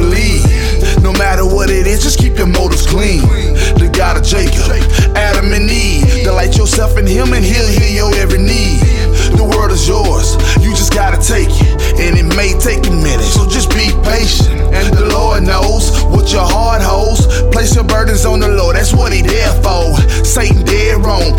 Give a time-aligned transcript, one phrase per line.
[0.00, 0.44] believe.
[1.02, 3.20] No matter what it is, just keep your motives clean.
[3.76, 4.64] The God of Jacob,
[5.16, 6.24] Adam and Eve.
[6.24, 8.80] Delight yourself in Him and He'll hear your every need.
[9.36, 12.00] The world is yours, you just gotta take it.
[12.00, 14.56] And it may take a minute, so just be patient.
[14.72, 17.28] And the Lord knows what your heart holds.
[17.52, 19.96] Place your burdens on the Lord, that's what He there for.
[20.24, 21.36] Satan dead wrong,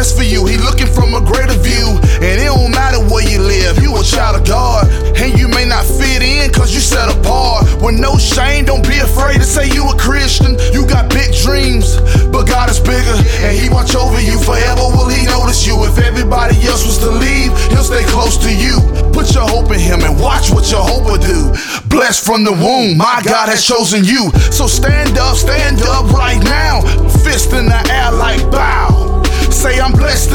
[0.00, 0.46] best for you.
[0.46, 2.00] He looking from a greater view.
[2.24, 4.88] And it don't matter where you live, you a child of God.
[5.20, 7.68] And you may not fit in cause you set apart.
[7.84, 10.56] With no shame, don't be afraid to say you a Christian.
[10.72, 12.00] You got big dreams,
[12.32, 13.16] but God is bigger.
[13.44, 14.88] And he watch over you forever.
[14.96, 15.76] Will he notice you?
[15.84, 18.80] If everybody else was to leave, he'll stay close to you.
[19.12, 21.52] Put your hope in him and watch what your hope will do.
[21.92, 24.30] Blessed from the womb, my God has chosen you.
[24.48, 25.36] So stand up,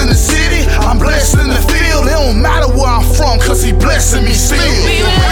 [0.05, 2.05] in the city, I'm blessed in the field.
[2.05, 5.24] It don't matter where I'm from, cause he blessing me still.